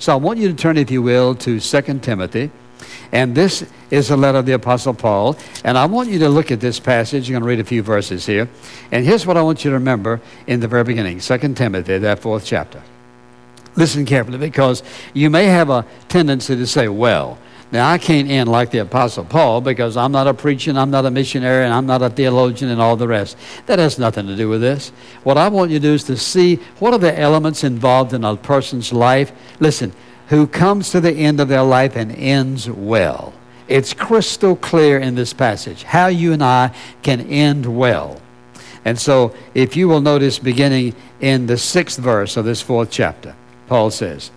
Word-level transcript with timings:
So 0.00 0.14
I 0.14 0.16
want 0.16 0.38
you 0.38 0.48
to 0.48 0.54
turn, 0.54 0.78
if 0.78 0.90
you 0.90 1.02
will, 1.02 1.34
to 1.36 1.60
2 1.60 1.98
Timothy. 2.00 2.50
And 3.12 3.34
this 3.34 3.66
is 3.90 4.10
a 4.10 4.16
letter 4.16 4.38
of 4.38 4.46
the 4.46 4.52
Apostle 4.52 4.94
Paul. 4.94 5.36
And 5.62 5.76
I 5.76 5.84
want 5.84 6.08
you 6.08 6.18
to 6.20 6.28
look 6.30 6.50
at 6.50 6.58
this 6.58 6.80
passage. 6.80 7.28
I'm 7.28 7.34
going 7.34 7.42
to 7.42 7.46
read 7.46 7.60
a 7.60 7.64
few 7.64 7.82
verses 7.82 8.24
here. 8.24 8.48
And 8.92 9.04
here's 9.04 9.26
what 9.26 9.36
I 9.36 9.42
want 9.42 9.62
you 9.62 9.70
to 9.70 9.74
remember 9.74 10.22
in 10.46 10.60
the 10.60 10.68
very 10.68 10.84
beginning 10.84 11.20
2 11.20 11.54
Timothy, 11.54 11.98
that 11.98 12.18
fourth 12.18 12.46
chapter. 12.46 12.82
Listen 13.76 14.06
carefully 14.06 14.38
because 14.38 14.82
you 15.12 15.28
may 15.28 15.44
have 15.44 15.68
a 15.68 15.84
tendency 16.08 16.56
to 16.56 16.66
say, 16.66 16.88
well, 16.88 17.38
now, 17.72 17.88
I 17.88 17.98
can't 17.98 18.28
end 18.28 18.50
like 18.50 18.70
the 18.72 18.78
Apostle 18.78 19.24
Paul 19.24 19.60
because 19.60 19.96
I'm 19.96 20.10
not 20.10 20.26
a 20.26 20.34
preacher, 20.34 20.72
I'm 20.72 20.90
not 20.90 21.06
a 21.06 21.10
missionary, 21.10 21.64
and 21.64 21.72
I'm 21.72 21.86
not 21.86 22.02
a 22.02 22.10
theologian, 22.10 22.68
and 22.68 22.80
all 22.80 22.96
the 22.96 23.06
rest. 23.06 23.36
That 23.66 23.78
has 23.78 23.96
nothing 23.96 24.26
to 24.26 24.34
do 24.34 24.48
with 24.48 24.60
this. 24.60 24.90
What 25.22 25.38
I 25.38 25.48
want 25.48 25.70
you 25.70 25.78
to 25.78 25.82
do 25.82 25.94
is 25.94 26.02
to 26.04 26.16
see 26.16 26.56
what 26.80 26.92
are 26.92 26.98
the 26.98 27.16
elements 27.16 27.62
involved 27.62 28.12
in 28.12 28.24
a 28.24 28.36
person's 28.36 28.92
life. 28.92 29.30
Listen, 29.60 29.92
who 30.28 30.48
comes 30.48 30.90
to 30.90 31.00
the 31.00 31.12
end 31.12 31.38
of 31.38 31.46
their 31.46 31.62
life 31.62 31.94
and 31.94 32.10
ends 32.12 32.68
well. 32.68 33.32
It's 33.68 33.94
crystal 33.94 34.56
clear 34.56 34.98
in 34.98 35.14
this 35.14 35.32
passage 35.32 35.84
how 35.84 36.08
you 36.08 36.32
and 36.32 36.42
I 36.42 36.74
can 37.02 37.20
end 37.20 37.66
well. 37.66 38.20
And 38.84 38.98
so, 38.98 39.32
if 39.54 39.76
you 39.76 39.86
will 39.86 40.00
notice, 40.00 40.40
beginning 40.40 40.96
in 41.20 41.46
the 41.46 41.58
sixth 41.58 42.00
verse 42.00 42.36
of 42.36 42.44
this 42.44 42.62
fourth 42.62 42.90
chapter, 42.90 43.36
Paul 43.68 43.90
says, 43.90 44.32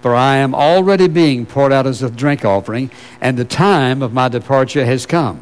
For 0.00 0.14
I 0.14 0.36
am 0.36 0.54
already 0.54 1.08
being 1.08 1.44
poured 1.44 1.72
out 1.72 1.86
as 1.86 2.02
a 2.02 2.10
drink 2.10 2.44
offering, 2.44 2.90
and 3.20 3.36
the 3.36 3.44
time 3.44 4.02
of 4.02 4.12
my 4.12 4.28
departure 4.28 4.84
has 4.84 5.06
come. 5.06 5.40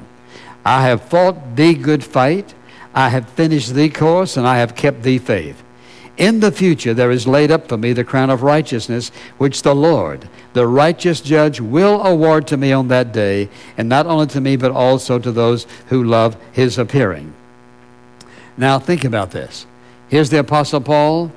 I 0.64 0.83
have 0.84 1.02
fought 1.02 1.56
the 1.56 1.74
good 1.74 2.02
fight, 2.02 2.55
I 2.95 3.11
have 3.11 3.28
finished 3.28 3.74
the 3.74 3.91
course, 3.91 4.37
and 4.37 4.47
I 4.47 4.59
have 4.59 4.74
kept 4.74 5.02
the 5.02 5.19
faith. 5.19 5.62
In 6.16 6.41
the 6.41 6.50
future 6.50 6.95
there 6.95 7.11
is 7.11 7.27
laid 7.27 7.50
up 7.50 7.69
for 7.69 7.77
me 7.77 7.92
the 7.92 8.05
crown 8.05 8.30
of 8.30 8.42
righteousness, 8.42 9.11
which 9.37 9.62
the 9.62 9.74
Lord, 9.74 10.28
the 10.55 10.66
righteous 10.66 11.20
judge, 11.20 11.61
will 11.61 12.02
award 12.02 12.47
to 12.47 12.56
me 12.56 12.73
on 12.73 12.88
that 12.88 13.12
day, 13.12 13.50
and 13.77 13.88
not 13.88 14.06
only 14.06 14.27
to 14.28 14.41
me, 14.41 14.56
but 14.56 14.72
also 14.72 15.19
to 15.19 15.31
those 15.31 15.66
who 15.88 16.03
love 16.03 16.36
his 16.53 16.78
appearing. 16.78 17.34
Now 18.56 18.78
think 18.78 19.05
about 19.05 19.31
this. 19.31 19.66
Here's 20.09 20.31
the 20.31 20.38
Apostle 20.38 20.81
Paul 20.81 21.31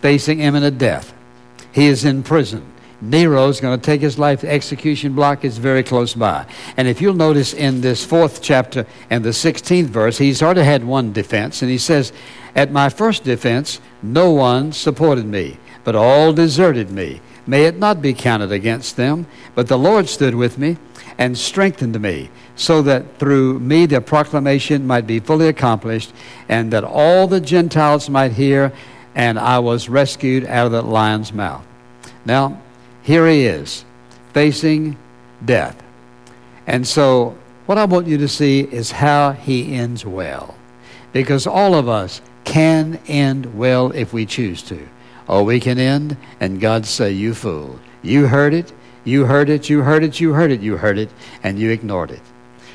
facing 0.00 0.40
imminent 0.40 0.78
death. 0.78 1.14
He 1.74 1.88
is 1.88 2.04
in 2.04 2.22
prison. 2.22 2.64
Nero 3.00 3.48
is 3.48 3.60
going 3.60 3.78
to 3.78 3.84
take 3.84 4.00
his 4.00 4.16
life. 4.16 4.42
The 4.42 4.50
execution 4.50 5.12
block 5.12 5.44
is 5.44 5.58
very 5.58 5.82
close 5.82 6.14
by. 6.14 6.46
And 6.76 6.86
if 6.86 7.02
you'll 7.02 7.14
notice 7.14 7.52
in 7.52 7.80
this 7.80 8.04
fourth 8.04 8.40
chapter 8.40 8.86
and 9.10 9.24
the 9.24 9.30
16th 9.30 9.86
verse, 9.86 10.16
he's 10.16 10.40
already 10.40 10.62
had 10.62 10.84
one 10.84 11.12
defense, 11.12 11.62
and 11.62 11.70
he 11.70 11.76
says, 11.76 12.12
At 12.54 12.70
my 12.70 12.88
first 12.88 13.24
defense, 13.24 13.80
no 14.04 14.30
one 14.30 14.70
supported 14.70 15.26
me, 15.26 15.58
but 15.82 15.96
all 15.96 16.32
deserted 16.32 16.92
me. 16.92 17.20
May 17.44 17.64
it 17.64 17.76
not 17.76 18.00
be 18.00 18.14
counted 18.14 18.52
against 18.52 18.96
them, 18.96 19.26
but 19.56 19.66
the 19.66 19.76
Lord 19.76 20.08
stood 20.08 20.36
with 20.36 20.58
me 20.58 20.78
and 21.18 21.36
strengthened 21.36 22.00
me, 22.00 22.30
so 22.54 22.82
that 22.82 23.18
through 23.18 23.58
me 23.58 23.86
the 23.86 24.00
proclamation 24.00 24.86
might 24.86 25.08
be 25.08 25.18
fully 25.18 25.48
accomplished, 25.48 26.12
and 26.48 26.72
that 26.72 26.84
all 26.84 27.26
the 27.26 27.40
Gentiles 27.40 28.08
might 28.08 28.32
hear 28.32 28.72
and 29.14 29.38
I 29.38 29.58
was 29.58 29.88
rescued 29.88 30.46
out 30.46 30.66
of 30.66 30.72
the 30.72 30.82
lion's 30.82 31.32
mouth. 31.32 31.64
Now, 32.24 32.60
here 33.02 33.26
he 33.28 33.46
is, 33.46 33.84
facing 34.32 34.96
death. 35.44 35.82
And 36.66 36.86
so, 36.86 37.36
what 37.66 37.78
I 37.78 37.84
want 37.84 38.06
you 38.06 38.18
to 38.18 38.28
see 38.28 38.60
is 38.60 38.90
how 38.90 39.32
he 39.32 39.74
ends 39.74 40.04
well. 40.04 40.54
Because 41.12 41.46
all 41.46 41.74
of 41.74 41.88
us 41.88 42.20
can 42.44 43.00
end 43.06 43.56
well 43.56 43.92
if 43.92 44.12
we 44.12 44.26
choose 44.26 44.62
to. 44.62 44.88
Or 45.28 45.44
we 45.44 45.60
can 45.60 45.78
end 45.78 46.16
and 46.40 46.60
God 46.60 46.84
say, 46.86 47.12
You 47.12 47.34
fool. 47.34 47.78
You 48.02 48.26
heard 48.26 48.52
it, 48.52 48.72
you 49.04 49.26
heard 49.26 49.48
it, 49.48 49.70
you 49.70 49.82
heard 49.82 50.02
it, 50.02 50.20
you 50.20 50.32
heard 50.32 50.50
it, 50.50 50.60
you 50.60 50.76
heard 50.76 50.98
it, 50.98 51.10
and 51.42 51.58
you 51.58 51.70
ignored 51.70 52.10
it. 52.10 52.20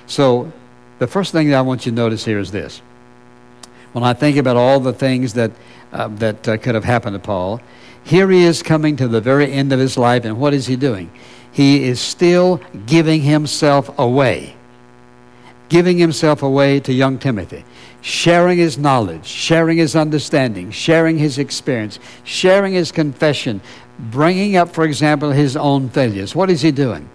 So, 0.08 0.52
the 0.98 1.08
first 1.08 1.32
thing 1.32 1.50
that 1.50 1.58
I 1.58 1.62
want 1.62 1.86
you 1.86 1.92
to 1.92 1.96
notice 1.96 2.26
here 2.26 2.40
is 2.40 2.52
this. 2.52 2.82
When 3.94 4.04
I 4.04 4.14
think 4.14 4.38
about 4.38 4.58
all 4.58 4.80
the 4.80 4.94
things 4.94 5.34
that 5.34 5.52
uh, 5.92 6.08
that 6.18 6.48
uh, 6.48 6.58
could 6.58 6.76
have 6.76 6.84
happened 6.84 7.16
to 7.16 7.20
Paul. 7.20 7.62
Here 8.04 8.30
he 8.30 8.44
is 8.44 8.64
coming 8.64 8.96
to 8.98 9.08
the 9.08 9.22
very 9.22 9.52
end 9.52 9.74
of 9.74 9.80
his 9.80 9.98
life, 9.98 10.26
and 10.26 10.40
what 10.40 10.54
is 10.54 10.68
he 10.68 10.76
doing? 10.76 11.12
He 11.52 11.84
is 11.84 12.00
still 12.00 12.62
giving 12.86 13.22
himself 13.22 13.98
away. 13.98 14.56
Giving 15.68 15.98
himself 15.98 16.42
away 16.42 16.80
to 16.82 16.94
young 16.94 17.20
Timothy, 17.20 17.64
sharing 18.02 18.58
his 18.58 18.78
knowledge, 18.78 19.26
sharing 19.26 19.78
his 19.78 19.96
understanding, 19.96 20.72
sharing 20.72 21.18
his 21.18 21.38
experience, 21.38 22.00
sharing 22.24 22.74
his 22.74 22.92
confession, 22.92 23.62
bringing 24.00 24.56
up, 24.56 24.70
for 24.70 24.84
example, 24.84 25.32
his 25.32 25.56
own 25.56 25.90
failures. 25.90 26.36
What 26.36 26.50
is 26.50 26.62
he 26.62 26.72
doing? 26.72 27.08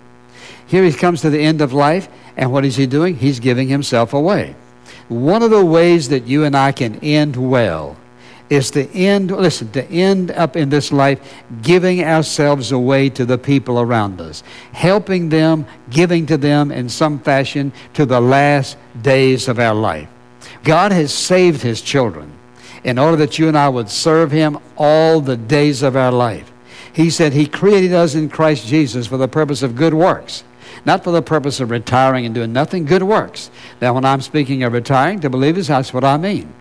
Here 0.67 0.85
he 0.85 0.93
comes 0.93 1.21
to 1.23 1.31
the 1.31 1.41
end 1.41 1.61
of 1.61 1.73
life, 1.73 2.09
and 2.37 2.53
what 2.53 2.65
is 2.65 2.77
he 2.77 2.87
doing? 2.87 3.17
He's 3.17 3.41
giving 3.41 3.69
himself 3.69 4.15
away. 4.15 4.55
One 5.09 5.43
of 5.43 5.51
the 5.51 5.65
ways 5.65 6.09
that 6.09 6.27
you 6.27 6.45
and 6.45 6.57
I 6.57 6.73
can 6.73 6.97
end 7.01 7.37
well 7.37 7.97
is 8.51 8.71
to 8.73 8.89
end, 8.91 9.31
listen, 9.31 9.71
to 9.73 9.85
end 9.91 10.31
up 10.31 10.57
in 10.57 10.69
this 10.69 10.93
life 10.93 11.35
giving 11.63 12.05
ourselves 12.05 12.73
away 12.73 13.09
to 13.11 13.25
the 13.25 13.39
people 13.39 13.81
around 13.81 14.21
us, 14.21 14.43
helping 14.73 15.29
them, 15.29 15.67
giving 15.91 16.27
to 16.27 16.37
them 16.37 16.71
in 16.71 16.89
some 16.89 17.19
fashion 17.19 17.73
to 17.95 18.05
the 18.05 18.21
last 18.21 18.77
days 19.03 19.49
of 19.49 19.59
our 19.59 19.75
life. 19.75 20.09
God 20.63 20.93
has 20.93 21.13
saved 21.13 21.63
His 21.63 21.81
children 21.81 22.33
in 22.85 22.99
order 22.99 23.17
that 23.17 23.39
you 23.39 23.49
and 23.49 23.57
I 23.57 23.69
would 23.69 23.89
serve 23.89 24.31
Him 24.31 24.59
all 24.77 25.21
the 25.21 25.37
days 25.37 25.83
of 25.83 25.97
our 25.97 26.13
life. 26.13 26.53
He 26.93 27.11
said 27.11 27.33
He 27.33 27.47
created 27.47 27.93
us 27.93 28.15
in 28.15 28.29
Christ 28.29 28.67
Jesus 28.67 29.07
for 29.07 29.17
the 29.17 29.29
purpose 29.29 29.63
of 29.63 29.75
good 29.75 29.95
works 29.95 30.45
not 30.85 31.05
for 31.05 31.11
the 31.11 31.23
purpose 31.23 31.61
of 31.61 31.71
retiring 31.71 32.27
and 32.27 32.35
doing 32.35 32.53
nothing, 32.53 32.85
good 32.85 33.03
works. 33.03 33.51
Now, 33.81 33.95
when 33.95 34.05
I'm 34.05 34.21
speaking 34.21 34.63
of 34.63 34.73
retiring 34.73 35.21
to 35.21 35.31
believers, 35.31 35.69
that's 35.69 35.93
what 35.93 36.05
I 36.05 36.17
mean. 36.17 36.53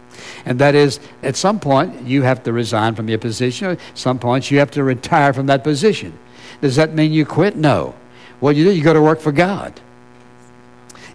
And 0.45 0.59
that 0.59 0.75
is, 0.75 0.99
at 1.21 1.35
some 1.35 1.59
point, 1.59 2.03
you 2.03 2.21
have 2.23 2.43
to 2.43 2.53
resign 2.53 2.95
from 2.95 3.09
your 3.09 3.17
position. 3.17 3.71
At 3.71 3.79
some 3.93 4.19
points, 4.19 4.51
you 4.51 4.59
have 4.59 4.71
to 4.71 4.83
retire 4.83 5.33
from 5.33 5.47
that 5.47 5.63
position. 5.63 6.17
Does 6.61 6.75
that 6.75 6.93
mean 6.93 7.11
you 7.11 7.25
quit? 7.25 7.55
No. 7.55 7.95
What 8.39 8.55
you 8.55 8.63
do, 8.63 8.71
you 8.71 8.83
go 8.83 8.93
to 8.93 9.01
work 9.01 9.19
for 9.19 9.31
God. 9.31 9.79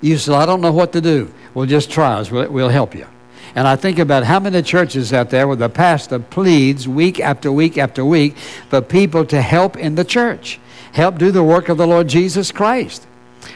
You 0.01 0.19
say, 0.19 0.33
I 0.33 0.47
don't 0.47 0.61
know 0.61 0.73
what 0.73 0.93
to 0.93 1.01
do. 1.01 1.33
Well, 1.55 1.67
just 1.67 1.91
try 1.91 2.15
us. 2.15 2.31
We'll, 2.31 2.51
we'll 2.51 2.69
help 2.69 2.95
you. 2.95 3.07
And 3.55 3.67
I 3.67 3.77
think 3.77 3.99
about 3.99 4.25
how 4.25 4.39
many 4.39 4.63
churches 4.63 5.13
out 5.13 5.31
there 5.31 5.49
where 5.49 5.57
the 5.57 5.69
pastor 5.69 6.19
pleads 6.19 6.87
week 6.87 7.19
after 7.19 7.51
week 7.51 7.79
after 7.79 8.05
week 8.05 8.37
for 8.69 8.81
people 8.81 9.25
to 9.27 9.43
help 9.43 9.77
in 9.77 9.95
the 9.95 10.05
church, 10.05 10.61
help 10.93 11.19
do 11.19 11.31
the 11.31 11.45
work 11.45 11.69
of 11.69 11.77
the 11.77 11.87
Lord 11.87 12.09
Jesus 12.09 12.53
Christ 12.53 13.07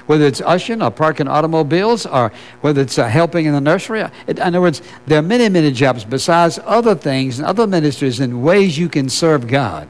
whether 0.06 0.26
it's 0.26 0.40
ushering 0.40 0.82
or 0.82 0.90
parking 0.90 1.28
automobiles 1.28 2.06
or 2.06 2.32
whether 2.60 2.82
it's 2.82 2.98
uh, 2.98 3.08
helping 3.08 3.46
in 3.46 3.52
the 3.52 3.60
nursery. 3.60 4.04
in 4.26 4.38
other 4.38 4.60
words, 4.60 4.82
there 5.06 5.18
are 5.18 5.22
many, 5.22 5.48
many 5.48 5.70
jobs 5.70 6.04
besides 6.04 6.58
other 6.64 6.94
things 6.94 7.38
and 7.38 7.46
other 7.46 7.66
ministries 7.66 8.20
and 8.20 8.42
ways 8.42 8.78
you 8.78 8.88
can 8.88 9.08
serve 9.08 9.46
God. 9.46 9.88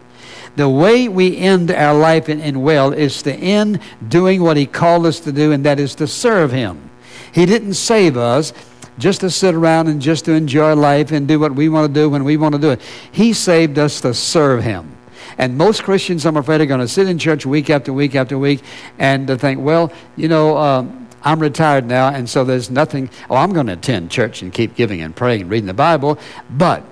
The 0.56 0.68
way 0.68 1.08
we 1.08 1.38
end 1.38 1.70
our 1.70 1.94
life 1.94 2.28
in, 2.28 2.40
in 2.40 2.62
well 2.62 2.92
is 2.92 3.22
to 3.22 3.32
end 3.34 3.80
doing 4.08 4.42
what 4.42 4.56
He 4.56 4.66
called 4.66 5.06
us 5.06 5.18
to 5.20 5.32
do, 5.32 5.52
and 5.52 5.64
that 5.64 5.80
is 5.80 5.94
to 5.94 6.06
serve 6.06 6.52
Him. 6.52 6.90
He 7.32 7.46
didn't 7.46 7.74
save 7.74 8.18
us 8.18 8.52
just 8.98 9.22
to 9.22 9.30
sit 9.30 9.54
around 9.54 9.88
and 9.88 10.02
just 10.02 10.26
to 10.26 10.32
enjoy 10.32 10.74
life 10.74 11.10
and 11.10 11.26
do 11.26 11.40
what 11.40 11.54
we 11.54 11.70
want 11.70 11.92
to 11.92 12.00
do 12.00 12.10
when 12.10 12.24
we 12.24 12.36
want 12.36 12.54
to 12.54 12.60
do 12.60 12.70
it. 12.70 12.82
He 13.10 13.32
saved 13.32 13.78
us 13.78 14.02
to 14.02 14.12
serve 14.12 14.62
Him. 14.62 14.94
And 15.38 15.56
most 15.56 15.82
Christians, 15.82 16.26
I'm 16.26 16.36
afraid, 16.36 16.60
are 16.60 16.66
going 16.66 16.80
to 16.80 16.88
sit 16.88 17.08
in 17.08 17.18
church 17.18 17.46
week 17.46 17.70
after 17.70 17.92
week 17.92 18.14
after 18.14 18.38
week 18.38 18.62
and 18.98 19.26
to 19.26 19.36
think, 19.36 19.60
well, 19.60 19.92
you 20.16 20.28
know, 20.28 20.56
um, 20.56 21.08
I'm 21.24 21.40
retired 21.40 21.86
now, 21.86 22.08
and 22.08 22.28
so 22.28 22.44
there's 22.44 22.70
nothing. 22.70 23.08
Oh, 23.30 23.36
I'm 23.36 23.52
going 23.52 23.66
to 23.66 23.74
attend 23.74 24.10
church 24.10 24.42
and 24.42 24.52
keep 24.52 24.74
giving 24.74 25.00
and 25.00 25.14
praying 25.14 25.42
and 25.42 25.50
reading 25.50 25.66
the 25.66 25.74
Bible. 25.74 26.18
But 26.50 26.84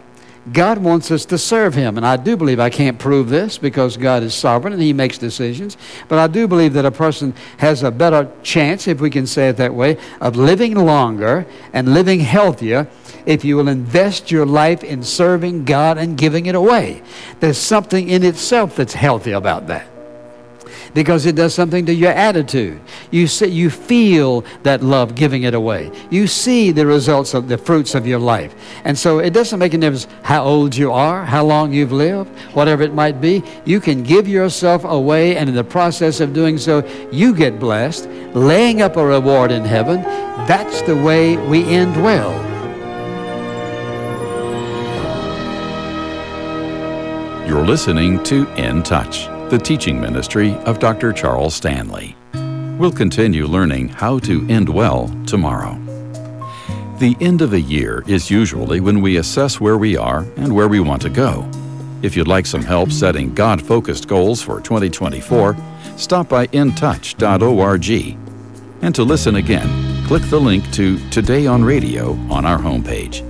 God 0.53 0.79
wants 0.79 1.11
us 1.11 1.27
to 1.27 1.39
serve 1.39 1.75
Him. 1.75 1.97
And 1.97 2.07
I 2.07 2.17
do 2.17 2.37
believe 2.37 2.59
I 2.59 2.71
can't 2.71 2.99
prove 2.99 3.29
this 3.29 3.59
because 3.59 3.97
God 3.97 4.23
is 4.23 4.35
sovereign 4.35 4.73
and 4.73 4.83
He 4.83 4.93
makes 4.93 5.19
decisions. 5.19 5.77
But 6.09 6.19
I 6.19 6.27
do 6.27 6.49
believe 6.49 6.73
that 6.75 6.87
a 6.87 6.91
person 6.91 7.35
has 7.59 7.83
a 7.83 7.91
better 7.91 8.31
chance, 8.43 8.89
if 8.89 9.01
we 9.01 9.11
can 9.11 9.27
say 9.27 9.49
it 9.49 9.59
that 9.59 9.75
way, 9.75 9.99
of 10.21 10.37
living 10.37 10.75
longer 10.75 11.47
and 11.73 11.93
living 11.93 12.21
healthier 12.21 12.89
if 13.27 13.45
you 13.45 13.57
will 13.57 13.69
invest 13.69 14.31
your 14.31 14.47
life 14.47 14.83
in 14.83 15.03
serving 15.03 15.65
God 15.67 15.99
and 15.99 16.17
giving 16.17 16.47
it 16.47 16.55
away. 16.55 17.03
There's 17.41 17.59
something 17.59 18.09
in 18.09 18.25
itself 18.25 18.77
that's 18.77 18.95
healthy 18.95 19.33
about 19.33 19.67
that 19.67 20.00
because 20.95 21.27
it 21.27 21.35
does 21.35 21.55
something 21.55 21.87
to 21.87 21.95
your 21.95 22.13
attitude. 22.13 22.81
You 23.11 23.27
see, 23.27 23.47
you 23.47 23.71
feel 23.71 24.45
that 24.63 24.83
love 24.83 25.15
giving 25.15 25.45
it 25.45 25.55
away. 25.55 25.91
You 26.11 26.27
see 26.27 26.71
the 26.73 26.87
results 26.87 27.35
of 27.35 27.49
the 27.49 27.59
fruits 27.59 27.95
of 27.95 28.07
your 28.07 28.19
life. 28.19 28.55
And 28.85 28.99
so 28.99 29.19
it 29.19 29.31
doesn't 29.31 29.59
make 29.59 29.75
a 29.75 29.79
difference 29.79 30.07
how 30.23 30.45
old 30.45 30.77
you 30.77 30.93
are, 30.93 31.25
how 31.25 31.45
long 31.45 31.73
you've 31.73 31.93
lived, 31.93 32.31
whatever 32.55 32.83
it 32.83 32.95
might 32.95 33.21
be. 33.21 33.43
You 33.65 33.81
can 33.81 34.03
give 34.03 34.29
yourself 34.29 34.85
away, 34.85 35.37
and 35.37 35.49
in 35.49 35.55
the 35.55 35.65
process 35.65 36.21
of 36.21 36.33
doing 36.33 36.59
so, 36.59 36.87
you 37.11 37.35
get 37.35 37.59
blessed, 37.59 38.09
laying 38.35 38.83
up 38.83 38.97
a 38.97 39.05
reward 39.05 39.51
in 39.51 39.65
heaven. 39.65 40.03
That's 40.47 40.83
the 40.83 40.97
way 40.97 41.37
we 41.37 41.65
end 41.65 42.03
well. 42.03 42.51
You're 47.47 47.67
listening 47.67 48.23
to 48.25 48.47
In 48.55 48.83
Touch. 48.85 49.40
The 49.51 49.59
teaching 49.59 50.01
ministry 50.01 50.55
of 50.65 50.79
Dr. 50.79 51.13
Charles 51.13 51.57
Stanley. 51.57 52.15
We'll 52.79 52.93
continue 52.93 53.47
learning 53.47 53.89
how 53.89 54.21
to 54.21 54.47
end 54.49 54.69
well 54.69 55.09
tomorrow. 55.27 55.75
The 57.01 57.17
end 57.21 57.43
of 57.43 57.53
a 57.53 57.61
year 57.61 58.05
is 58.07 58.31
usually 58.31 58.79
when 58.79 59.01
we 59.01 59.17
assess 59.17 59.61
where 59.61 59.77
we 59.77 59.97
are 59.97 60.25
and 60.37 60.55
where 60.55 60.69
we 60.69 60.79
want 60.79 61.03
to 61.03 61.09
go. 61.09 61.51
If 62.01 62.17
you'd 62.17 62.29
like 62.29 62.47
some 62.47 62.63
help 62.63 62.93
setting 62.93 63.35
God 63.35 63.61
focused 63.61 64.07
goals 64.07 64.41
for 64.41 64.61
2024, 64.61 65.57
stop 65.97 66.29
by 66.29 66.47
intouch.org. 66.49 68.19
And 68.83 68.95
to 68.95 69.03
listen 69.03 69.35
again, 69.35 70.07
click 70.07 70.23
the 70.25 70.41
link 70.41 70.71
to 70.75 70.97
Today 71.11 71.49
on 71.49 71.65
Radio 71.65 72.13
on 72.31 72.47
our 72.47 72.59
homepage. 72.59 73.27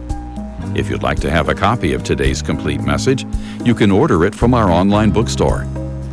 If 0.76 0.90
you'd 0.90 1.02
like 1.02 1.20
to 1.20 1.30
have 1.30 1.48
a 1.48 1.54
copy 1.54 1.94
of 1.94 2.04
today's 2.04 2.42
complete 2.42 2.82
message, 2.82 3.24
you 3.64 3.74
can 3.74 3.90
order 3.90 4.26
it 4.26 4.34
from 4.34 4.52
our 4.52 4.70
online 4.70 5.12
bookstore. 5.12 5.66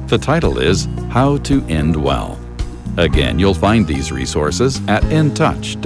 The 0.08 0.18
title 0.18 0.58
is 0.58 0.88
How 1.10 1.38
to 1.40 1.62
End 1.66 1.94
Well. 1.94 2.40
Again, 2.96 3.38
you'll 3.38 3.54
find 3.54 3.86
these 3.86 4.10
resources 4.10 4.80
at 4.88 5.04
intouch.org 5.04 5.84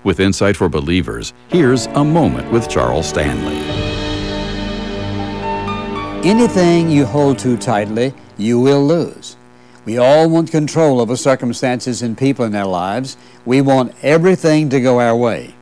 With 0.04 0.20
Insight 0.20 0.58
for 0.58 0.68
Believers, 0.68 1.32
here's 1.48 1.86
a 1.86 2.04
moment 2.04 2.52
with 2.52 2.68
Charles 2.68 3.08
Stanley. 3.08 3.56
Anything 6.22 6.90
you 6.90 7.06
hold 7.06 7.38
too 7.38 7.56
tightly, 7.56 8.12
you 8.36 8.60
will 8.60 8.86
lose. 8.86 9.38
We 9.86 9.96
all 9.96 10.28
want 10.28 10.50
control 10.50 11.00
over 11.00 11.16
circumstances 11.16 12.02
and 12.02 12.16
people 12.16 12.44
in 12.44 12.54
our 12.54 12.66
lives. 12.66 13.16
We 13.46 13.62
want 13.62 13.94
everything 14.02 14.68
to 14.68 14.82
go 14.82 15.00
our 15.00 15.16
way. 15.16 15.54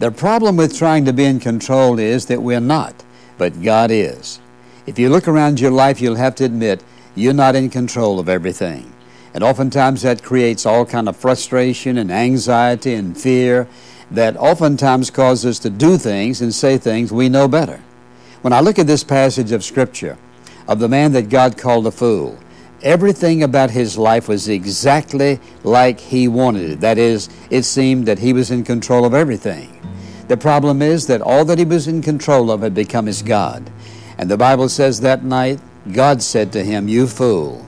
The 0.00 0.10
problem 0.10 0.58
with 0.58 0.76
trying 0.76 1.06
to 1.06 1.14
be 1.14 1.24
in 1.24 1.40
control 1.40 1.98
is 1.98 2.26
that 2.26 2.42
we're 2.42 2.60
not, 2.60 3.02
but 3.38 3.62
God 3.62 3.90
is. 3.90 4.38
If 4.86 4.98
you 4.98 5.08
look 5.08 5.26
around 5.26 5.60
your 5.60 5.70
life, 5.70 5.98
you'll 5.98 6.16
have 6.16 6.34
to 6.34 6.44
admit 6.44 6.84
you're 7.14 7.32
not 7.32 7.54
in 7.54 7.70
control 7.70 8.18
of 8.18 8.28
everything. 8.28 8.92
And 9.34 9.42
oftentimes 9.42 10.02
that 10.02 10.22
creates 10.22 10.64
all 10.64 10.86
kind 10.86 11.08
of 11.08 11.16
frustration 11.16 11.98
and 11.98 12.10
anxiety 12.10 12.94
and 12.94 13.16
fear 13.16 13.68
that 14.10 14.36
oftentimes 14.36 15.10
causes 15.10 15.44
us 15.44 15.58
to 15.60 15.70
do 15.70 15.98
things 15.98 16.40
and 16.40 16.54
say 16.54 16.78
things 16.78 17.12
we 17.12 17.28
know 17.28 17.48
better. 17.48 17.80
When 18.42 18.52
I 18.52 18.60
look 18.60 18.78
at 18.78 18.86
this 18.86 19.02
passage 19.02 19.52
of 19.52 19.64
Scripture 19.64 20.18
of 20.68 20.78
the 20.78 20.88
man 20.88 21.12
that 21.12 21.30
God 21.30 21.58
called 21.58 21.86
a 21.86 21.90
fool, 21.90 22.38
everything 22.82 23.42
about 23.42 23.70
his 23.70 23.96
life 23.98 24.28
was 24.28 24.48
exactly 24.48 25.40
like 25.62 25.98
he 25.98 26.28
wanted 26.28 26.70
it. 26.70 26.80
That 26.80 26.98
is, 26.98 27.28
it 27.50 27.62
seemed 27.62 28.06
that 28.06 28.18
he 28.18 28.32
was 28.32 28.50
in 28.50 28.62
control 28.62 29.04
of 29.04 29.14
everything. 29.14 29.70
The 30.28 30.36
problem 30.36 30.80
is 30.80 31.06
that 31.08 31.22
all 31.22 31.44
that 31.46 31.58
he 31.58 31.64
was 31.64 31.88
in 31.88 32.02
control 32.02 32.50
of 32.50 32.62
had 32.62 32.74
become 32.74 33.06
his 33.06 33.22
God. 33.22 33.70
And 34.16 34.30
the 34.30 34.36
Bible 34.36 34.68
says 34.68 35.00
that 35.00 35.24
night, 35.24 35.58
God 35.92 36.22
said 36.22 36.52
to 36.52 36.64
him, 36.64 36.88
You 36.88 37.06
fool, 37.06 37.66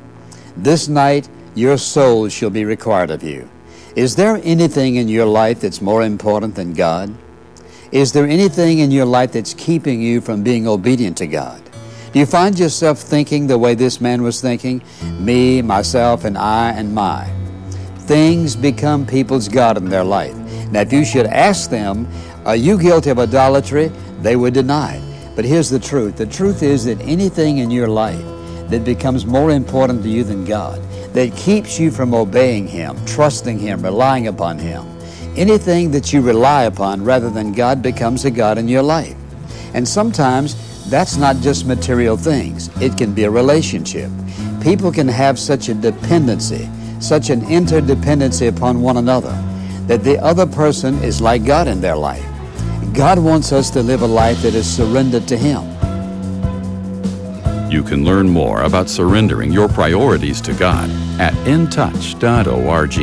this 0.57 0.89
night 0.89 1.29
your 1.55 1.77
soul 1.77 2.29
shall 2.29 2.51
be 2.51 2.65
required 2.65 3.11
of 3.11 3.23
you. 3.23 3.49
Is 3.95 4.17
there 4.17 4.41
anything 4.43 4.97
in 4.97 5.09
your 5.09 5.27
life 5.27 5.61
that's 5.61 5.81
more 5.81 6.03
important 6.03 6.55
than 6.55 6.73
God? 6.73 7.15
Is 7.93 8.13
there 8.13 8.27
anything 8.27 8.81
in 8.81 8.91
your 8.91 9.07
life 9.07 9.33
that's 9.33 9.55
keeping 9.55 10.03
you 10.03 10.21
from 10.21 10.43
being 10.43 10.67
obedient 10.67 11.17
to 11.19 11.27
God? 11.27 11.63
Do 12.13 12.19
you 12.19 12.27
find 12.27 12.59
yourself 12.59 12.99
thinking 12.99 13.47
the 13.47 13.59
way 13.59 13.75
this 13.75 14.01
man 14.01 14.23
was 14.23 14.41
thinking? 14.41 14.83
Me, 15.19 15.63
myself, 15.63 16.25
and 16.25 16.37
I, 16.37 16.71
and 16.71 16.95
my. 16.95 17.31
Things 18.01 18.57
become 18.57 19.07
people's 19.07 19.49
God 19.49 19.77
in 19.77 19.89
their 19.89 20.05
life. 20.05 20.35
Now, 20.71 20.81
if 20.81 20.93
you 20.93 21.05
should 21.05 21.27
ask 21.27 21.71
them, 21.71 22.09
Are 22.45 22.57
you 22.57 22.79
guilty 22.79 23.11
of 23.11 23.19
idolatry? 23.19 23.93
they 24.21 24.37
would 24.37 24.55
deny 24.55 24.97
it. 24.97 25.06
But 25.37 25.45
here's 25.45 25.69
the 25.69 25.79
truth 25.79 26.17
the 26.17 26.27
truth 26.27 26.63
is 26.63 26.87
that 26.87 26.99
anything 27.03 27.59
in 27.59 27.71
your 27.71 27.89
life 27.89 28.25
that 28.71 28.85
becomes 28.85 29.27
more 29.27 29.51
important 29.51 30.03
to 30.03 30.09
you 30.09 30.25
than 30.25 30.47
God, 30.47 30.83
that 31.13 31.37
keeps 31.37 31.79
you 31.79 31.91
from 31.91 32.15
obeying 32.15 32.67
Him, 32.67 32.97
trusting 33.05 33.59
Him, 33.59 33.83
relying 33.83 34.29
upon 34.29 34.59
Him. 34.59 34.85
Anything 35.37 35.91
that 35.91 36.11
you 36.13 36.23
rely 36.23 36.65
upon 36.65 37.05
rather 37.05 37.29
than 37.29 37.53
God 37.53 37.83
becomes 37.83 38.25
a 38.25 38.31
God 38.31 38.57
in 38.57 38.67
your 38.67 38.83
life. 38.83 39.15
And 39.75 39.87
sometimes 39.87 40.57
that's 40.89 41.19
not 41.19 41.37
just 41.37 41.67
material 41.67 42.17
things, 42.17 42.71
it 42.81 42.97
can 42.97 43.13
be 43.13 43.25
a 43.25 43.31
relationship. 43.31 44.11
People 44.63 44.91
can 44.91 45.07
have 45.07 45.39
such 45.39 45.69
a 45.69 45.75
dependency, 45.75 46.67
such 46.99 47.29
an 47.29 47.43
interdependency 47.43 48.49
upon 48.49 48.81
one 48.81 48.97
another, 48.97 49.37
that 49.87 50.03
the 50.03 50.19
other 50.25 50.47
person 50.47 50.95
is 51.05 51.21
like 51.21 51.45
God 51.45 51.69
in 51.69 51.83
their 51.83 51.97
life. 51.97 52.25
God 52.97 53.19
wants 53.19 53.53
us 53.53 53.69
to 53.73 53.83
live 53.83 54.01
a 54.01 54.07
life 54.07 54.41
that 54.41 54.55
is 54.55 54.67
surrendered 54.67 55.29
to 55.29 55.37
Him. 55.37 55.63
You 57.71 57.83
can 57.83 58.07
learn 58.07 58.27
more 58.27 58.63
about 58.63 58.89
surrendering 58.89 59.53
your 59.53 59.69
priorities 59.69 60.41
to 60.41 60.55
God 60.55 60.89
at 61.21 61.35
intouch.org. 61.45 62.99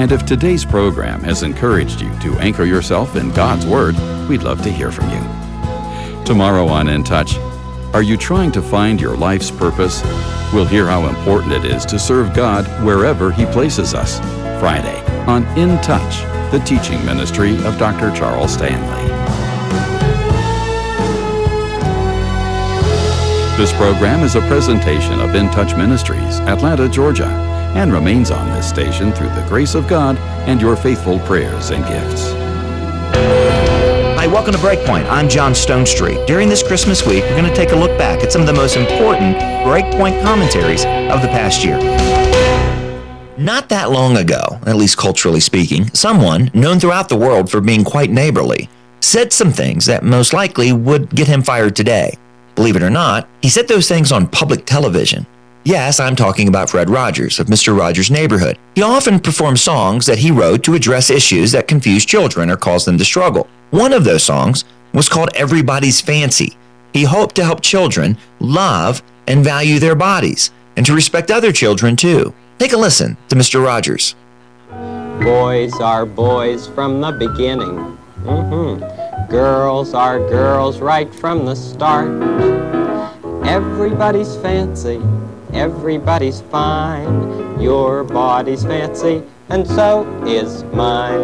And 0.00 0.10
if 0.10 0.26
today's 0.26 0.64
program 0.64 1.22
has 1.22 1.44
encouraged 1.44 2.00
you 2.00 2.10
to 2.18 2.36
anchor 2.40 2.64
yourself 2.64 3.14
in 3.14 3.30
God's 3.30 3.64
Word, 3.64 3.94
we'd 4.28 4.42
love 4.42 4.60
to 4.62 4.72
hear 4.72 4.90
from 4.90 5.08
you. 5.10 6.24
Tomorrow 6.24 6.66
on 6.66 6.88
In 6.88 7.04
Touch, 7.04 7.36
are 7.94 8.02
you 8.02 8.16
trying 8.16 8.50
to 8.52 8.60
find 8.60 9.00
your 9.00 9.16
life's 9.16 9.52
purpose? 9.52 10.02
We'll 10.52 10.64
hear 10.64 10.86
how 10.86 11.06
important 11.06 11.52
it 11.52 11.64
is 11.64 11.86
to 11.86 12.00
serve 12.00 12.34
God 12.34 12.66
wherever 12.84 13.30
He 13.30 13.46
places 13.46 13.94
us. 13.94 14.18
Friday 14.58 15.00
on 15.26 15.44
In 15.56 15.80
Touch, 15.80 16.24
the 16.50 16.60
teaching 16.60 17.04
ministry 17.04 17.56
of 17.64 17.76
Dr. 17.78 18.10
Charles 18.16 18.52
Stanley. 18.52 19.06
This 23.56 23.72
program 23.72 24.22
is 24.22 24.36
a 24.36 24.40
presentation 24.42 25.18
of 25.18 25.34
In 25.34 25.50
Touch 25.50 25.76
Ministries, 25.76 26.40
Atlanta, 26.40 26.88
Georgia, 26.88 27.28
and 27.74 27.92
remains 27.92 28.30
on 28.30 28.46
this 28.54 28.68
station 28.68 29.12
through 29.12 29.30
the 29.30 29.44
grace 29.48 29.74
of 29.74 29.88
God 29.88 30.18
and 30.46 30.60
your 30.60 30.76
faithful 30.76 31.18
prayers 31.20 31.70
and 31.70 31.84
gifts. 31.84 32.32
Hi, 34.18 34.26
welcome 34.26 34.52
to 34.52 34.58
Breakpoint. 34.58 35.10
I'm 35.10 35.28
John 35.28 35.52
Stonestreet. 35.52 36.26
During 36.26 36.48
this 36.48 36.62
Christmas 36.62 37.06
week, 37.06 37.24
we're 37.24 37.36
going 37.36 37.44
to 37.44 37.54
take 37.54 37.72
a 37.72 37.76
look 37.76 37.96
back 37.98 38.22
at 38.22 38.30
some 38.30 38.40
of 38.40 38.46
the 38.46 38.52
most 38.52 38.76
important 38.76 39.36
Breakpoint 39.64 40.22
commentaries 40.22 40.84
of 40.84 41.22
the 41.22 41.28
past 41.28 41.64
year. 41.64 41.78
Not 43.38 43.68
that 43.68 43.90
long 43.90 44.16
ago, 44.16 44.58
at 44.66 44.76
least 44.76 44.96
culturally 44.96 45.40
speaking, 45.40 45.88
someone, 45.92 46.50
known 46.54 46.80
throughout 46.80 47.10
the 47.10 47.16
world 47.16 47.50
for 47.50 47.60
being 47.60 47.84
quite 47.84 48.10
neighborly, 48.10 48.70
said 49.00 49.30
some 49.30 49.52
things 49.52 49.84
that 49.84 50.02
most 50.02 50.32
likely 50.32 50.72
would 50.72 51.10
get 51.10 51.28
him 51.28 51.42
fired 51.42 51.76
today. 51.76 52.16
Believe 52.54 52.76
it 52.76 52.82
or 52.82 52.88
not, 52.88 53.28
he 53.42 53.50
said 53.50 53.68
those 53.68 53.88
things 53.88 54.10
on 54.10 54.26
public 54.26 54.64
television. 54.64 55.26
Yes, 55.64 56.00
I'm 56.00 56.16
talking 56.16 56.48
about 56.48 56.70
Fred 56.70 56.88
Rogers 56.88 57.38
of 57.38 57.48
Mr. 57.48 57.76
Rogers' 57.76 58.10
Neighborhood. 58.10 58.56
He 58.74 58.80
often 58.80 59.20
performed 59.20 59.60
songs 59.60 60.06
that 60.06 60.18
he 60.18 60.30
wrote 60.30 60.64
to 60.64 60.74
address 60.74 61.10
issues 61.10 61.52
that 61.52 61.68
confuse 61.68 62.06
children 62.06 62.48
or 62.50 62.56
cause 62.56 62.86
them 62.86 62.96
to 62.96 63.04
struggle. 63.04 63.48
One 63.70 63.92
of 63.92 64.04
those 64.04 64.22
songs 64.22 64.64
was 64.94 65.10
called 65.10 65.28
Everybody's 65.34 66.00
Fancy. 66.00 66.56
He 66.94 67.04
hoped 67.04 67.34
to 67.34 67.44
help 67.44 67.60
children 67.60 68.16
love 68.40 69.02
and 69.26 69.44
value 69.44 69.78
their 69.78 69.94
bodies 69.94 70.52
and 70.76 70.86
to 70.86 70.94
respect 70.94 71.30
other 71.30 71.52
children 71.52 71.96
too. 71.96 72.32
Take 72.58 72.72
a 72.72 72.76
listen 72.76 73.18
to 73.28 73.36
Mr. 73.36 73.62
Rogers. 73.62 74.14
Boys 75.20 75.74
are 75.74 76.06
boys 76.06 76.66
from 76.68 77.02
the 77.02 77.12
beginning. 77.12 77.98
Mm-hmm. 78.22 79.30
Girls 79.30 79.92
are 79.92 80.18
girls 80.18 80.80
right 80.80 81.12
from 81.14 81.44
the 81.44 81.54
start. 81.54 82.08
Everybody's 83.46 84.36
fancy, 84.36 85.02
everybody's 85.52 86.40
fine. 86.42 87.60
Your 87.60 88.04
body's 88.04 88.64
fancy, 88.64 89.22
and 89.50 89.66
so 89.66 90.06
is 90.24 90.64
mine. 90.64 91.20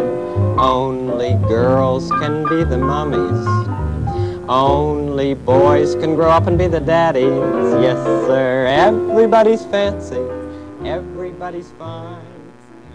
Only 0.59 1.33
girls 1.47 2.11
can 2.11 2.47
be 2.47 2.63
the 2.63 2.77
mummies. 2.77 3.47
Only 4.47 5.33
boys 5.33 5.95
can 5.95 6.15
grow 6.15 6.29
up 6.29 6.45
and 6.45 6.57
be 6.57 6.67
the 6.67 6.79
daddies. 6.79 7.23
Yes, 7.81 7.97
sir. 8.27 8.67
Everybody's 8.67 9.65
fancy, 9.65 10.21
everybody's 11.43 11.71
fine. 11.73 12.25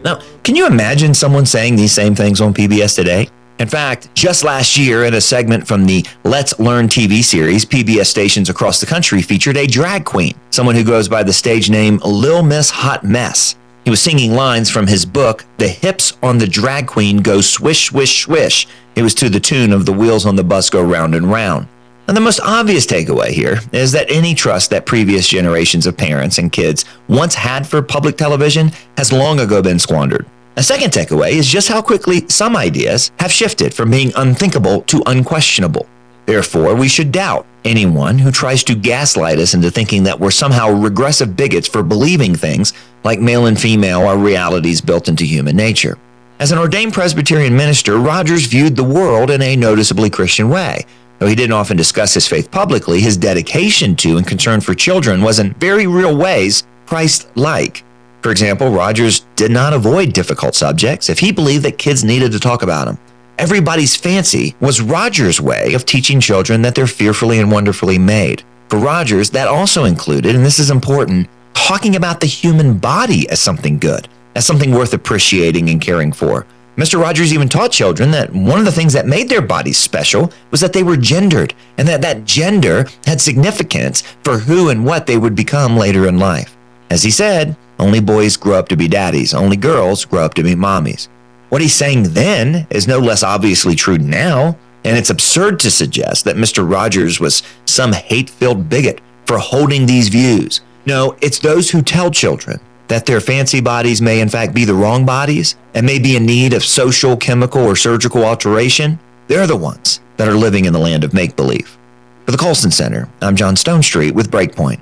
Now, 0.04 0.20
can 0.42 0.56
you 0.56 0.66
imagine 0.66 1.12
someone 1.12 1.44
saying 1.44 1.76
these 1.76 1.92
same 1.92 2.14
things 2.14 2.40
on 2.40 2.54
PBS 2.54 2.94
today? 2.94 3.28
In 3.58 3.68
fact, 3.68 4.14
just 4.14 4.44
last 4.44 4.76
year, 4.76 5.04
in 5.04 5.14
a 5.14 5.20
segment 5.20 5.66
from 5.66 5.84
the 5.84 6.06
Let's 6.24 6.58
Learn 6.58 6.88
TV 6.88 7.22
series, 7.22 7.64
PBS 7.64 8.06
stations 8.06 8.48
across 8.48 8.80
the 8.80 8.86
country 8.86 9.20
featured 9.20 9.56
a 9.56 9.66
drag 9.66 10.04
queen, 10.04 10.34
someone 10.50 10.76
who 10.76 10.84
goes 10.84 11.08
by 11.08 11.24
the 11.24 11.32
stage 11.32 11.68
name 11.68 11.98
Lil 12.04 12.42
Miss 12.42 12.70
Hot 12.70 13.04
Mess. 13.04 13.56
He 13.84 13.90
was 13.90 14.00
singing 14.00 14.32
lines 14.32 14.70
from 14.70 14.86
his 14.86 15.04
book, 15.04 15.44
The 15.58 15.68
Hips 15.68 16.16
on 16.22 16.38
the 16.38 16.46
Drag 16.46 16.86
Queen 16.86 17.18
Go 17.18 17.40
Swish, 17.40 17.86
Swish, 17.86 18.22
Swish. 18.22 18.68
It 18.94 19.02
was 19.02 19.14
to 19.14 19.28
the 19.28 19.40
tune 19.40 19.72
of 19.72 19.86
The 19.86 19.92
Wheels 19.92 20.24
on 20.24 20.36
the 20.36 20.44
Bus 20.44 20.70
Go 20.70 20.82
Round 20.82 21.14
and 21.14 21.30
Round. 21.30 21.66
And 22.08 22.16
the 22.16 22.22
most 22.22 22.40
obvious 22.40 22.86
takeaway 22.86 23.28
here 23.28 23.60
is 23.70 23.92
that 23.92 24.10
any 24.10 24.34
trust 24.34 24.70
that 24.70 24.86
previous 24.86 25.28
generations 25.28 25.86
of 25.86 25.94
parents 25.94 26.38
and 26.38 26.50
kids 26.50 26.86
once 27.06 27.34
had 27.34 27.66
for 27.66 27.82
public 27.82 28.16
television 28.16 28.72
has 28.96 29.12
long 29.12 29.40
ago 29.40 29.60
been 29.60 29.78
squandered. 29.78 30.26
A 30.56 30.62
second 30.62 30.90
takeaway 30.90 31.32
is 31.32 31.46
just 31.46 31.68
how 31.68 31.82
quickly 31.82 32.26
some 32.28 32.56
ideas 32.56 33.12
have 33.20 33.30
shifted 33.30 33.74
from 33.74 33.90
being 33.90 34.10
unthinkable 34.16 34.80
to 34.82 35.02
unquestionable. 35.04 35.86
Therefore, 36.24 36.74
we 36.74 36.88
should 36.88 37.12
doubt 37.12 37.46
anyone 37.66 38.18
who 38.18 38.30
tries 38.30 38.64
to 38.64 38.74
gaslight 38.74 39.38
us 39.38 39.52
into 39.52 39.70
thinking 39.70 40.02
that 40.04 40.18
we're 40.18 40.30
somehow 40.30 40.70
regressive 40.70 41.36
bigots 41.36 41.68
for 41.68 41.82
believing 41.82 42.34
things 42.34 42.72
like 43.04 43.20
male 43.20 43.46
and 43.46 43.60
female 43.60 44.00
are 44.06 44.16
realities 44.16 44.80
built 44.80 45.08
into 45.08 45.24
human 45.24 45.56
nature. 45.56 45.98
As 46.40 46.52
an 46.52 46.58
ordained 46.58 46.94
Presbyterian 46.94 47.54
minister, 47.54 47.98
Rogers 47.98 48.46
viewed 48.46 48.76
the 48.76 48.84
world 48.84 49.30
in 49.30 49.42
a 49.42 49.56
noticeably 49.56 50.08
Christian 50.08 50.48
way. 50.48 50.86
Though 51.18 51.26
he 51.26 51.34
didn't 51.34 51.52
often 51.52 51.76
discuss 51.76 52.14
his 52.14 52.28
faith 52.28 52.50
publicly, 52.50 53.00
his 53.00 53.16
dedication 53.16 53.96
to 53.96 54.16
and 54.16 54.26
concern 54.26 54.60
for 54.60 54.74
children 54.74 55.22
was 55.22 55.38
in 55.38 55.54
very 55.54 55.86
real 55.86 56.16
ways 56.16 56.64
Christ 56.86 57.28
like. 57.36 57.84
For 58.22 58.30
example, 58.30 58.70
Rogers 58.70 59.26
did 59.36 59.50
not 59.50 59.72
avoid 59.72 60.12
difficult 60.12 60.54
subjects 60.54 61.08
if 61.08 61.18
he 61.18 61.32
believed 61.32 61.64
that 61.64 61.78
kids 61.78 62.04
needed 62.04 62.32
to 62.32 62.40
talk 62.40 62.62
about 62.62 62.86
them. 62.86 62.98
Everybody's 63.38 63.96
fancy 63.96 64.56
was 64.60 64.80
Rogers' 64.80 65.40
way 65.40 65.74
of 65.74 65.86
teaching 65.86 66.20
children 66.20 66.62
that 66.62 66.74
they're 66.74 66.88
fearfully 66.88 67.38
and 67.38 67.52
wonderfully 67.52 67.98
made. 67.98 68.42
For 68.68 68.78
Rogers, 68.78 69.30
that 69.30 69.46
also 69.48 69.84
included, 69.84 70.34
and 70.34 70.44
this 70.44 70.58
is 70.58 70.70
important, 70.70 71.28
talking 71.54 71.94
about 71.94 72.20
the 72.20 72.26
human 72.26 72.78
body 72.78 73.28
as 73.30 73.40
something 73.40 73.78
good, 73.78 74.08
as 74.34 74.44
something 74.44 74.72
worth 74.72 74.92
appreciating 74.92 75.70
and 75.70 75.80
caring 75.80 76.12
for. 76.12 76.46
Mr. 76.78 77.00
Rogers 77.00 77.34
even 77.34 77.48
taught 77.48 77.72
children 77.72 78.12
that 78.12 78.32
one 78.32 78.60
of 78.60 78.64
the 78.64 78.70
things 78.70 78.92
that 78.92 79.04
made 79.04 79.28
their 79.28 79.42
bodies 79.42 79.76
special 79.76 80.32
was 80.52 80.60
that 80.60 80.72
they 80.72 80.84
were 80.84 80.96
gendered 80.96 81.52
and 81.76 81.88
that 81.88 82.00
that 82.02 82.24
gender 82.24 82.86
had 83.04 83.20
significance 83.20 84.02
for 84.22 84.38
who 84.38 84.68
and 84.68 84.86
what 84.86 85.04
they 85.04 85.18
would 85.18 85.34
become 85.34 85.76
later 85.76 86.06
in 86.06 86.20
life. 86.20 86.56
As 86.88 87.02
he 87.02 87.10
said, 87.10 87.56
only 87.80 87.98
boys 87.98 88.36
grow 88.36 88.56
up 88.56 88.68
to 88.68 88.76
be 88.76 88.86
daddies, 88.86 89.34
only 89.34 89.56
girls 89.56 90.04
grow 90.04 90.24
up 90.24 90.34
to 90.34 90.44
be 90.44 90.54
mommies. 90.54 91.08
What 91.48 91.62
he's 91.62 91.74
saying 91.74 92.12
then 92.12 92.68
is 92.70 92.86
no 92.86 93.00
less 93.00 93.24
obviously 93.24 93.74
true 93.74 93.98
now, 93.98 94.56
and 94.84 94.96
it's 94.96 95.10
absurd 95.10 95.58
to 95.60 95.72
suggest 95.72 96.24
that 96.26 96.36
Mr. 96.36 96.70
Rogers 96.70 97.18
was 97.18 97.42
some 97.64 97.92
hate 97.92 98.30
filled 98.30 98.68
bigot 98.68 99.00
for 99.26 99.38
holding 99.38 99.84
these 99.84 100.10
views. 100.10 100.60
No, 100.86 101.16
it's 101.22 101.40
those 101.40 101.70
who 101.70 101.82
tell 101.82 102.12
children 102.12 102.60
that 102.88 103.06
their 103.06 103.20
fancy 103.20 103.60
bodies 103.60 104.02
may 104.02 104.20
in 104.20 104.28
fact 104.28 104.54
be 104.54 104.64
the 104.64 104.74
wrong 104.74 105.06
bodies 105.06 105.56
and 105.74 105.86
may 105.86 105.98
be 105.98 106.16
in 106.16 106.26
need 106.26 106.52
of 106.52 106.64
social, 106.64 107.16
chemical, 107.16 107.62
or 107.62 107.76
surgical 107.76 108.24
alteration. 108.24 108.98
They're 109.28 109.46
the 109.46 109.56
ones 109.56 110.00
that 110.16 110.28
are 110.28 110.36
living 110.36 110.64
in 110.64 110.72
the 110.72 110.78
land 110.78 111.04
of 111.04 111.14
make 111.14 111.36
believe. 111.36 111.78
For 112.24 112.32
the 112.32 112.38
Colson 112.38 112.70
Center, 112.70 113.08
I'm 113.22 113.36
John 113.36 113.54
Stonestreet 113.54 114.12
with 114.12 114.30
Breakpoint. 114.30 114.80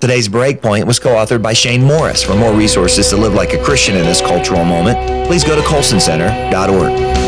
Today's 0.00 0.28
Breakpoint 0.28 0.84
was 0.84 0.98
co 0.98 1.10
authored 1.10 1.42
by 1.42 1.52
Shane 1.52 1.82
Morris. 1.82 2.22
For 2.22 2.34
more 2.34 2.54
resources 2.54 3.08
to 3.08 3.16
live 3.16 3.34
like 3.34 3.52
a 3.52 3.62
Christian 3.62 3.96
in 3.96 4.04
this 4.04 4.20
cultural 4.20 4.64
moment, 4.64 5.26
please 5.26 5.42
go 5.42 5.56
to 5.56 5.62
colsoncenter.org. 5.62 7.27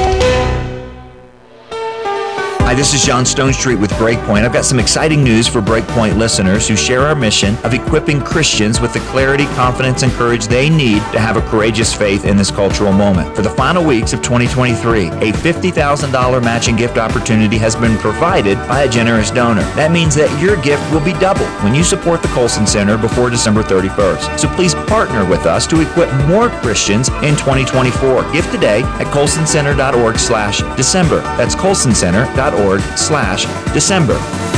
Hi, 2.70 2.74
this 2.76 2.94
is 2.94 3.02
John 3.02 3.24
Stonestreet 3.24 3.80
with 3.80 3.90
Breakpoint. 3.94 4.44
I've 4.44 4.52
got 4.52 4.64
some 4.64 4.78
exciting 4.78 5.24
news 5.24 5.48
for 5.48 5.60
Breakpoint 5.60 6.16
listeners 6.16 6.68
who 6.68 6.76
share 6.76 7.00
our 7.00 7.16
mission 7.16 7.56
of 7.64 7.74
equipping 7.74 8.20
Christians 8.20 8.80
with 8.80 8.92
the 8.92 9.00
clarity, 9.10 9.46
confidence, 9.56 10.04
and 10.04 10.12
courage 10.12 10.46
they 10.46 10.70
need 10.70 11.00
to 11.10 11.18
have 11.18 11.36
a 11.36 11.40
courageous 11.40 11.92
faith 11.92 12.24
in 12.24 12.36
this 12.36 12.52
cultural 12.52 12.92
moment. 12.92 13.34
For 13.34 13.42
the 13.42 13.50
final 13.50 13.84
weeks 13.84 14.12
of 14.12 14.22
2023, 14.22 15.08
a 15.08 15.32
$50,000 15.32 16.44
matching 16.44 16.76
gift 16.76 16.96
opportunity 16.96 17.58
has 17.58 17.74
been 17.74 17.98
provided 17.98 18.56
by 18.68 18.82
a 18.82 18.88
generous 18.88 19.32
donor. 19.32 19.62
That 19.74 19.90
means 19.90 20.14
that 20.14 20.30
your 20.40 20.54
gift 20.62 20.88
will 20.92 21.04
be 21.04 21.14
doubled 21.14 21.50
when 21.64 21.74
you 21.74 21.82
support 21.82 22.22
the 22.22 22.28
Colson 22.28 22.68
Center 22.68 22.96
before 22.96 23.30
December 23.30 23.64
31st. 23.64 24.38
So 24.38 24.48
please 24.54 24.76
partner 24.86 25.28
with 25.28 25.44
us 25.44 25.66
to 25.66 25.80
equip 25.80 26.14
more 26.28 26.50
Christians 26.60 27.08
in 27.24 27.34
2024. 27.34 28.30
Give 28.30 28.48
today 28.52 28.82
at 28.82 29.08
colsoncenter.org 29.08 30.18
slash 30.20 30.60
December. 30.76 31.20
That's 31.36 31.56
colsoncenter.org 31.56 32.59
slash 32.96 33.46
December. 33.72 34.49